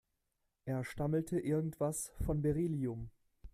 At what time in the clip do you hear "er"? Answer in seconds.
0.65-0.83